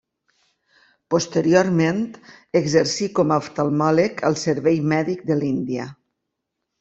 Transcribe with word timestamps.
Posteriorment 1.15 1.99
exercí 2.59 3.09
com 3.19 3.33
a 3.35 3.37
oftalmòleg 3.43 4.23
al 4.31 4.39
Servei 4.45 4.81
Mèdic 4.95 5.21
de 5.31 5.39
l'Índia. 5.43 5.87